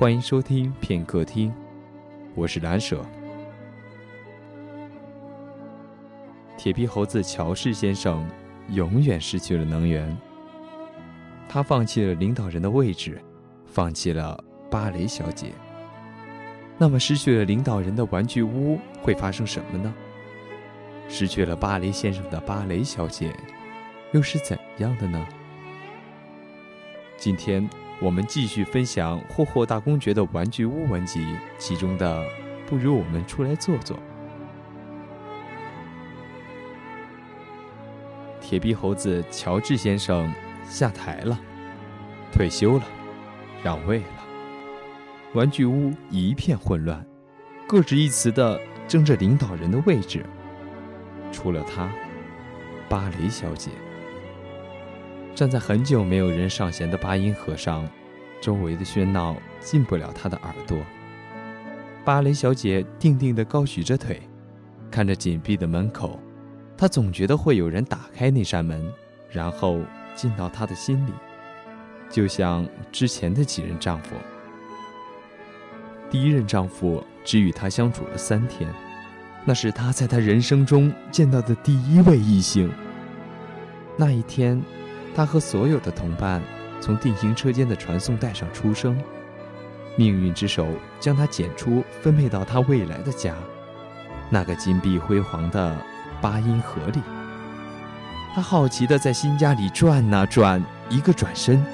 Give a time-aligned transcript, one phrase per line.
[0.00, 1.52] 欢迎收听片刻听，
[2.34, 3.04] 我是蓝舍。
[6.56, 8.26] 铁皮猴子乔治先生
[8.70, 10.16] 永远失去了能源，
[11.50, 13.22] 他放弃了领导人的位置，
[13.66, 15.48] 放弃了芭蕾小姐。
[16.78, 19.94] 那么，失去了领导人的玩具屋会发生什么呢？
[21.10, 23.36] 失去了芭蕾先生的芭蕾小姐，
[24.12, 25.28] 又是怎样的呢？
[27.18, 27.68] 今天
[28.02, 32.24] 我们继续分享霍霍大公爵的玩具屋文集，其中的
[32.66, 33.98] “不如我们出来坐坐”。
[38.40, 40.32] 铁臂猴子乔治先生
[40.66, 41.38] 下台了，
[42.32, 42.84] 退休了，
[43.62, 44.24] 让位了。
[45.34, 47.04] 玩具屋一片混乱，
[47.68, 50.24] 各执一词的争着领导人的位置。
[51.30, 51.92] 除了他，
[52.88, 53.70] 芭蕾小姐
[55.34, 57.88] 站在很久没有人上弦的八音盒上，
[58.40, 60.78] 周围的喧闹进不了她的耳朵。
[62.04, 64.20] 芭蕾小姐定定地高举着腿，
[64.90, 66.18] 看着紧闭的门口，
[66.76, 68.92] 她总觉得会有人打开那扇门，
[69.30, 69.80] 然后
[70.14, 71.12] 进到她的心里，
[72.10, 74.14] 就像之前的几任丈夫。
[76.10, 78.68] 第一任丈夫只与她相处了三天，
[79.44, 82.70] 那是她在她人生中见到的第一位异性。
[83.96, 84.60] 那一天，
[85.14, 86.42] 她和所有的同伴
[86.80, 88.96] 从定型车间的传送带上出生，
[89.96, 90.66] 命运之手
[90.98, 93.34] 将她捡出，分配到她未来的家——
[94.30, 95.76] 那个金碧辉煌的
[96.20, 97.00] 八音盒里。
[98.34, 101.64] 她好奇地在新家里转啊转，一个转身，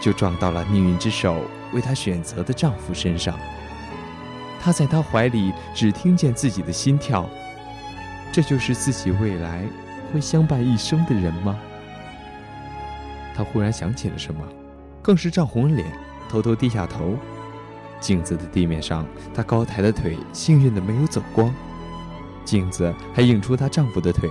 [0.00, 1.42] 就撞到了命运之手
[1.72, 3.38] 为她选择的丈夫身上。
[4.62, 7.28] 他在他怀里只听见自己的心跳，
[8.32, 9.62] 这就是自己未来
[10.10, 11.58] 会相伴一生的人吗？
[13.34, 14.40] 他忽然想起了什么，
[15.02, 15.86] 更是涨红了脸，
[16.28, 17.16] 偷偷低下头。
[18.00, 21.52] 镜子的地面上，她高抬的腿幸运的没有走光，
[22.44, 24.30] 镜子还映出她丈夫的腿，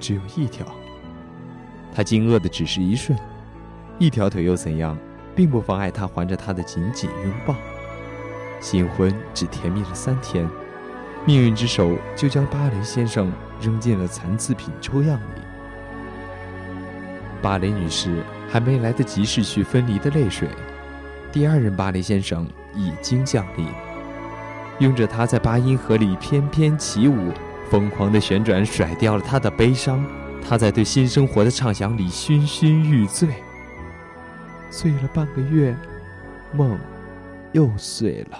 [0.00, 0.66] 只有一条。
[1.94, 3.18] 她惊愕的只是一瞬，
[3.98, 4.96] 一条腿又怎样，
[5.36, 7.54] 并不妨碍她环着他的紧紧拥抱。
[8.60, 10.48] 新婚只甜蜜了三天，
[11.26, 15.42] 命运之手就将巴雷先生扔进了残次品抽样里。
[17.40, 20.48] 芭蕾女士还没来得及拭去分离的泪水，
[21.30, 23.66] 第二任芭蕾先生已经降临，
[24.80, 27.32] 拥着她在八音盒里翩翩起舞，
[27.70, 30.04] 疯狂的旋转甩掉了她的悲伤。
[30.46, 33.28] 她在对新生活的畅想里醺醺欲醉，
[34.70, 35.76] 醉了半个月，
[36.54, 36.78] 梦
[37.52, 38.38] 又碎了。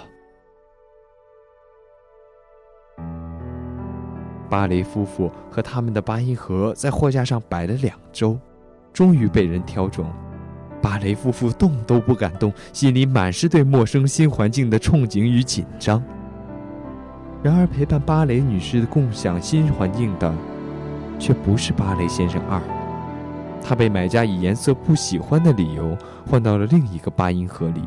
[4.49, 8.39] 芭蕾夫妇和他们的八音盒在货架上摆了两周，
[8.93, 10.05] 终于被人挑中。
[10.81, 16.01] 芭蕾夫妇动都不敢动，心里满是对陌生新环境的憧憬与紧张。
[17.43, 20.33] 然而，陪伴芭蕾女士共享新环境的，
[21.17, 22.61] 却不是芭蕾先生二。
[23.61, 27.83] 他被买家以颜色不喜欢的理由换到了另一个八音盒里，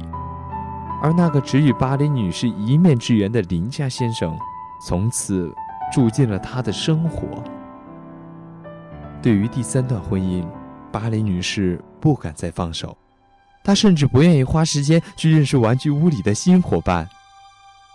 [1.02, 4.36] 而那个只与芭蕾女士一面之缘的邻家先生，
[4.86, 5.52] 从此。
[5.92, 7.26] 住进了他的生活。
[9.20, 10.42] 对于第三段婚姻，
[10.92, 12.96] 芭蕾女士不敢再放手，
[13.64, 17.08] 她甚至不愿意花时间去认识玩具屋里的新伙伴，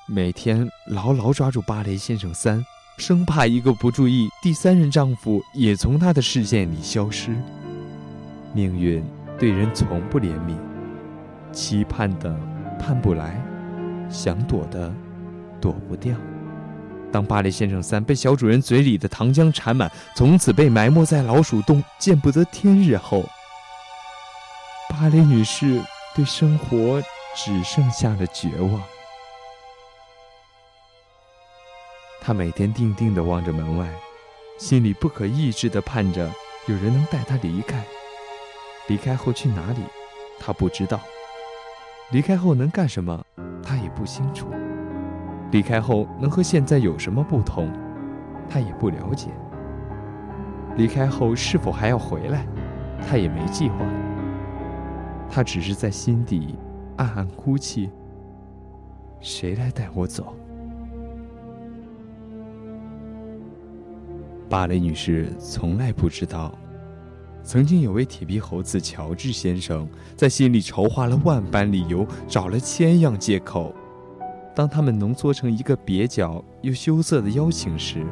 [0.08, 2.66] 每天牢牢抓住芭蕾先生三，
[2.98, 7.36] 生怕一个不注意，第三任丈夫也从她的视线里消失。
[8.54, 9.04] 命运
[9.38, 10.58] 对人从不怜悯，
[11.52, 12.36] 期盼的
[12.80, 13.40] 盼不来，
[14.10, 14.92] 想躲的
[15.62, 16.16] 躲不掉。
[17.12, 23.24] 当芭蕾先生三被小主人嘴里的糖浆缠满，从此被埋没在老鼠洞，见不得天日后，
[24.90, 25.82] 芭蕾女士
[26.16, 27.02] 对生活
[27.36, 28.82] 只剩下了绝望。
[32.22, 33.88] 她每天定定地望着门外，
[34.60, 36.30] 心里不可抑制地盼着
[36.66, 37.82] 有人能带她离开。
[38.88, 39.80] 离开后去哪里，
[40.40, 40.98] 她不知道；
[42.12, 43.26] 离开后能干什么，
[43.64, 44.50] 她也不清楚。
[45.52, 47.72] 离开后能和现在有什么不同，
[48.50, 49.30] 他也不了解。
[50.76, 52.46] 离开后是否还要回来，
[53.08, 53.78] 他也没计划。
[55.30, 56.56] 他只是在心底
[56.98, 57.90] 暗暗哭泣：
[59.20, 60.36] 谁来带我走？
[64.50, 66.54] 芭蕾女士从来不知道，
[67.44, 73.74] 曾经有位铁皮猴子乔治先生，在心里筹划了万般理由，找了千样借口。
[74.58, 78.04] 当他们浓缩成一个蹩脚又羞涩的邀请时，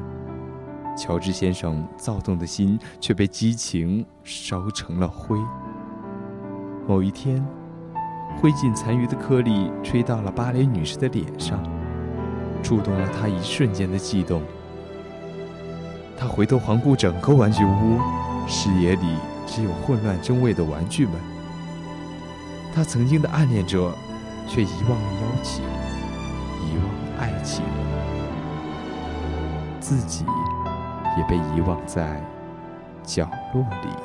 [0.95, 5.39] 乔治先生躁动的心却被激情烧成了灰。
[6.87, 7.43] 某一天，
[8.39, 11.59] 灰烬残余的颗粒吹到了芭蕾女士的脸上，
[12.61, 14.43] 触动了她一瞬间的悸动。
[16.15, 17.99] 她回头环顾整个玩具屋，
[18.47, 19.15] 视野里
[19.47, 21.15] 只有混乱争位的玩具们。
[22.71, 23.91] 她曾经的暗恋者，
[24.47, 25.63] 却遗忘了邀请，
[29.87, 30.25] 自己
[31.15, 32.19] 也被遗忘在
[33.03, 34.04] 角落里。